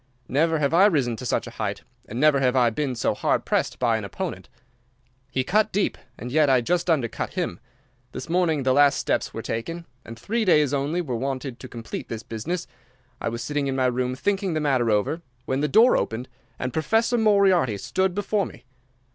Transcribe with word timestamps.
Never 0.27 0.57
have 0.57 0.73
I 0.73 0.87
risen 0.87 1.15
to 1.17 1.27
such 1.27 1.45
a 1.45 1.51
height, 1.61 1.83
and 2.07 2.19
never 2.19 2.39
have 2.39 2.55
I 2.55 2.71
been 2.71 2.95
so 2.95 3.13
hard 3.13 3.45
pressed 3.45 3.77
by 3.77 3.97
an 3.97 4.03
opponent. 4.03 4.49
He 5.29 5.43
cut 5.43 5.71
deep, 5.71 5.95
and 6.17 6.31
yet 6.31 6.49
I 6.49 6.59
just 6.59 6.89
undercut 6.89 7.33
him. 7.35 7.59
This 8.11 8.27
morning 8.27 8.63
the 8.63 8.73
last 8.73 8.97
steps 8.97 9.31
were 9.31 9.43
taken, 9.43 9.85
and 10.03 10.17
three 10.17 10.43
days 10.43 10.73
only 10.73 11.01
were 11.01 11.15
wanted 11.15 11.59
to 11.59 11.67
complete 11.67 12.09
the 12.09 12.25
business. 12.27 12.65
I 13.21 13.29
was 13.29 13.43
sitting 13.43 13.67
in 13.67 13.75
my 13.75 13.85
room 13.85 14.15
thinking 14.15 14.55
the 14.55 14.59
matter 14.59 14.89
over, 14.89 15.21
when 15.45 15.61
the 15.61 15.67
door 15.67 15.95
opened 15.95 16.29
and 16.57 16.73
Professor 16.73 17.19
Moriarty 17.19 17.77
stood 17.77 18.15
before 18.15 18.47
me. 18.47 18.63